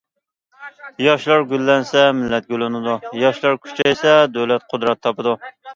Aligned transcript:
ياشلار 1.07 1.45
گۈللەنسە، 1.51 2.07
مىللەت 2.23 2.49
گۈللىنىدۇ، 2.55 2.99
ياشلار 3.27 3.61
كۈچەيسە 3.69 4.19
دۆلەت 4.41 4.69
قۇدرەت 4.75 5.07
تاپىدۇ. 5.07 5.41